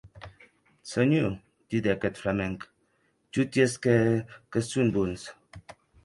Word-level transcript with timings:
Senhor, 0.91 1.33
didec 1.73 2.07
eth 2.09 2.21
flamenc, 2.21 2.59
toti 3.33 3.63
es 3.65 3.75
qu’è, 3.83 3.99
que 4.51 4.59
son 4.69 4.87
bons. 4.97 5.21